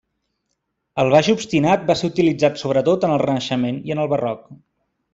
El 1.03 1.11
baix 1.15 1.29
obstinat 1.33 1.85
va 1.91 1.97
ser 2.01 2.11
utilitzat 2.13 2.59
sobretot 2.65 3.09
en 3.09 3.17
el 3.19 3.25
Renaixement 3.27 3.81
i 3.91 3.99
en 3.99 4.07
el 4.07 4.15
Barroc. 4.17 4.53